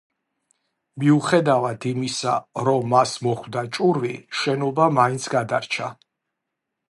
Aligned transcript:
მიუხედავად 1.01 1.85
იმისა, 1.89 2.31
რომ 2.69 2.89
მას 2.95 3.13
მოხვდა 3.27 3.63
ჭურვი, 3.77 4.15
შენობა 4.41 4.87
მაინც 5.01 5.29
გადარჩა. 5.37 5.93